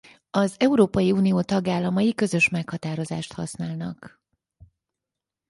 Az 0.29 0.55
Európai 0.59 1.11
Unió 1.11 1.41
tagállamai 1.41 2.13
közös 2.13 2.49
meghatározást 2.49 3.33
használnak. 3.33 4.21